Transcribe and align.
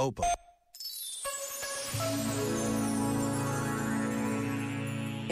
Opel. 0.00 0.24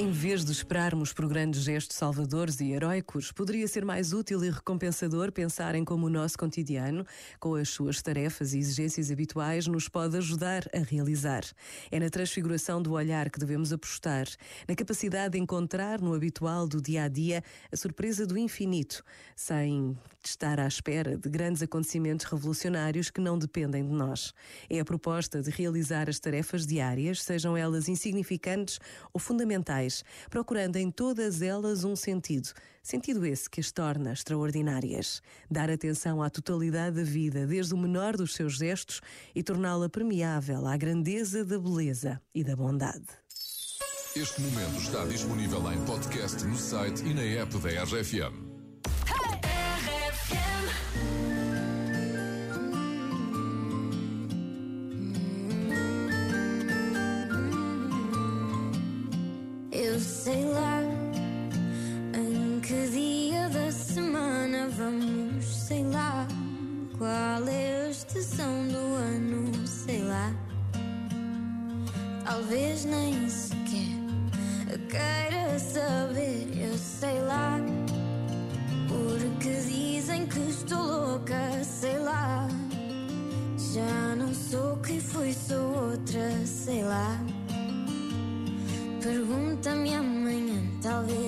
Em 0.00 0.12
vez 0.12 0.44
de 0.44 0.52
esperarmos 0.52 1.12
por 1.12 1.26
grandes 1.26 1.62
gestos 1.62 1.96
salvadores 1.96 2.60
e 2.60 2.70
heróicos, 2.70 3.32
poderia 3.32 3.66
ser 3.66 3.84
mais 3.84 4.12
útil 4.12 4.44
e 4.44 4.48
recompensador 4.48 5.32
pensar 5.32 5.74
em 5.74 5.84
como 5.84 6.06
o 6.06 6.08
nosso 6.08 6.38
cotidiano, 6.38 7.04
com 7.40 7.56
as 7.56 7.70
suas 7.70 8.00
tarefas 8.00 8.54
e 8.54 8.60
exigências 8.60 9.10
habituais, 9.10 9.66
nos 9.66 9.88
pode 9.88 10.16
ajudar 10.16 10.62
a 10.72 10.78
realizar. 10.78 11.42
É 11.90 11.98
na 11.98 12.08
transfiguração 12.08 12.80
do 12.80 12.92
olhar 12.92 13.28
que 13.28 13.40
devemos 13.40 13.72
apostar, 13.72 14.28
na 14.68 14.76
capacidade 14.76 15.32
de 15.32 15.40
encontrar 15.40 16.00
no 16.00 16.14
habitual 16.14 16.68
do 16.68 16.80
dia 16.80 17.02
a 17.02 17.08
dia 17.08 17.42
a 17.72 17.76
surpresa 17.76 18.24
do 18.24 18.38
infinito, 18.38 19.02
sem 19.34 19.98
estar 20.24 20.60
à 20.60 20.68
espera 20.68 21.16
de 21.16 21.28
grandes 21.28 21.60
acontecimentos 21.60 22.24
revolucionários 22.26 23.10
que 23.10 23.20
não 23.20 23.36
dependem 23.36 23.84
de 23.84 23.92
nós. 23.92 24.32
É 24.70 24.78
a 24.78 24.84
proposta 24.84 25.42
de 25.42 25.50
realizar 25.50 26.08
as 26.08 26.20
tarefas 26.20 26.64
diárias, 26.64 27.20
sejam 27.20 27.56
elas 27.56 27.88
insignificantes 27.88 28.78
ou 29.12 29.18
fundamentais 29.18 29.87
procurando 30.30 30.76
em 30.76 30.90
todas 30.90 31.42
elas 31.42 31.84
um 31.84 31.94
sentido. 31.94 32.48
Sentido 32.82 33.26
esse 33.26 33.50
que 33.50 33.60
as 33.60 33.70
torna 33.70 34.12
extraordinárias. 34.12 35.20
Dar 35.50 35.70
atenção 35.70 36.22
à 36.22 36.30
totalidade 36.30 36.96
da 36.96 37.02
vida, 37.02 37.46
desde 37.46 37.74
o 37.74 37.78
menor 37.78 38.16
dos 38.16 38.34
seus 38.34 38.54
gestos, 38.56 39.00
e 39.34 39.42
torná-la 39.42 39.88
permeável 39.88 40.66
à 40.66 40.76
grandeza 40.76 41.44
da 41.44 41.58
beleza 41.58 42.20
e 42.34 42.42
da 42.42 42.56
bondade. 42.56 43.06
Este 44.16 44.40
momento 44.40 44.80
está 44.80 45.04
disponível 45.04 45.60
em 45.70 45.84
podcast 45.84 46.44
no 46.44 46.56
site 46.56 47.04
e 47.04 47.14
na 47.14 47.22
app 47.22 47.56
da 47.58 47.84
RFM. 47.84 48.47
Sei 60.28 60.44
lá 60.44 60.82
em 62.12 62.60
que 62.60 62.86
dia 62.90 63.48
da 63.48 63.72
semana 63.72 64.68
vamos, 64.76 65.42
sei 65.46 65.82
lá 65.84 66.28
qual 66.98 67.48
é 67.48 67.86
a 67.86 67.88
estação 67.88 68.68
do 68.68 68.76
ano, 68.76 69.66
sei 69.66 70.02
lá. 70.02 70.30
Talvez 72.26 72.84
nem 72.84 73.26
sequer 73.30 73.96
queira 74.90 75.58
saber, 75.58 76.46
eu 76.60 76.76
sei 76.76 77.22
lá. 77.22 77.58
Porque 78.86 79.50
dizem 79.66 80.26
que 80.26 80.40
estou 80.40 80.82
louca, 80.82 81.64
sei 81.64 81.98
lá. 82.00 82.46
Já 83.72 84.14
não 84.14 84.34
sou 84.34 84.76
quem 84.76 85.00
fui, 85.00 85.32
sou 85.32 85.90
outra, 85.90 86.44
sei 86.44 86.82
lá. 86.82 87.18
Pergunta-me 89.02 89.94
amanhã, 89.94 90.07
talvez 90.88 91.27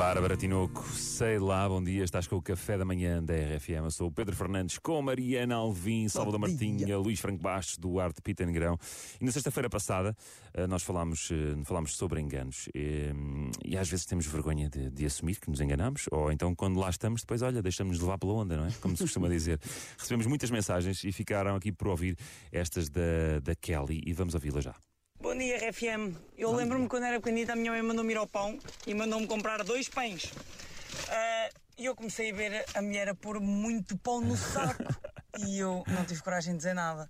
Bárbara 0.00 0.34
Tinoco, 0.34 0.82
sei 0.94 1.38
lá, 1.38 1.68
bom 1.68 1.84
dia, 1.84 2.02
estás 2.02 2.26
com 2.26 2.36
o 2.36 2.40
café 2.40 2.78
da 2.78 2.86
manhã 2.86 3.22
da 3.22 3.34
RFM. 3.34 3.84
Eu 3.84 3.90
sou 3.90 4.08
o 4.08 4.10
Pedro 4.10 4.34
Fernandes 4.34 4.78
com 4.78 5.02
Mariana 5.02 5.56
Alvim, 5.56 6.08
Salvador 6.08 6.40
Martinha, 6.40 6.96
Luís 6.96 7.20
Franco 7.20 7.42
Bastos, 7.42 7.76
Duarte 7.76 8.22
Pita 8.22 8.46
Negrão. 8.46 8.78
E 9.20 9.24
na 9.26 9.30
sexta-feira 9.30 9.68
passada 9.68 10.16
eh, 10.54 10.66
nós 10.66 10.82
falámos, 10.82 11.28
eh, 11.30 11.62
falámos 11.64 11.98
sobre 11.98 12.18
enganos. 12.18 12.66
E, 12.74 13.12
e 13.62 13.76
às 13.76 13.90
vezes 13.90 14.06
temos 14.06 14.24
vergonha 14.24 14.70
de, 14.70 14.90
de 14.90 15.04
assumir 15.04 15.38
que 15.38 15.50
nos 15.50 15.60
enganamos, 15.60 16.06
ou 16.10 16.32
então 16.32 16.54
quando 16.54 16.80
lá 16.80 16.88
estamos, 16.88 17.20
depois, 17.20 17.42
olha, 17.42 17.60
deixamos-nos 17.60 18.00
levar 18.00 18.16
pela 18.16 18.32
onda, 18.32 18.56
não 18.56 18.64
é? 18.64 18.70
Como 18.80 18.96
se 18.96 19.02
costuma 19.02 19.28
dizer. 19.28 19.60
Recebemos 20.00 20.26
muitas 20.26 20.50
mensagens 20.50 21.04
e 21.04 21.12
ficaram 21.12 21.54
aqui 21.54 21.70
por 21.72 21.88
ouvir 21.88 22.16
estas 22.50 22.88
da, 22.88 23.38
da 23.42 23.54
Kelly 23.54 24.00
e 24.06 24.14
vamos 24.14 24.32
ouvi-la 24.32 24.62
já. 24.62 24.74
Bom 25.20 25.36
dia, 25.36 25.56
RFM. 25.70 26.16
Eu 26.36 26.52
lembro-me 26.52 26.88
quando 26.88 27.04
era 27.04 27.20
pequenita, 27.20 27.52
a 27.52 27.56
minha 27.56 27.70
mãe 27.72 27.82
mandou-me 27.82 28.12
ir 28.12 28.16
ao 28.16 28.26
pão 28.26 28.58
e 28.86 28.94
mandou-me 28.94 29.26
comprar 29.26 29.62
dois 29.64 29.88
pães. 29.88 30.32
Ah, 31.08 31.48
E 31.78 31.84
eu 31.86 31.94
comecei 31.94 32.30
a 32.30 32.34
ver 32.34 32.64
a 32.74 32.82
mulher 32.82 33.08
a 33.08 33.14
pôr 33.14 33.40
muito 33.40 33.96
pão 33.98 34.20
no 34.20 34.36
saco 34.36 34.82
e 35.46 35.58
eu 35.58 35.82
não 35.88 36.04
tive 36.04 36.22
coragem 36.22 36.52
de 36.52 36.58
dizer 36.58 36.74
nada. 36.74 37.08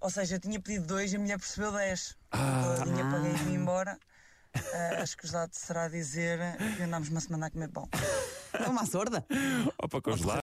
Ou 0.00 0.10
seja, 0.10 0.36
eu 0.36 0.40
tinha 0.40 0.60
pedido 0.60 0.86
dois 0.86 1.12
e 1.12 1.16
a 1.16 1.18
mulher 1.18 1.38
percebeu 1.38 1.72
dez. 1.72 2.16
Ah. 2.30 2.74
Eu 2.80 3.10
paguei 3.10 3.32
e 3.32 3.36
vim 3.44 3.54
embora. 3.54 3.98
Ah, 4.54 5.02
acho 5.02 5.16
que 5.16 5.24
usado 5.24 5.52
será 5.54 5.88
dizer 5.88 6.38
que 6.76 6.82
andámos 6.82 7.08
uma 7.08 7.20
semana 7.20 7.46
a 7.46 7.50
comer 7.50 7.68
pão. 7.68 7.88
É 8.50 8.66
uma 8.66 8.86
sorda. 8.86 9.24
Opa, 9.80 10.00
congelar. 10.00 10.36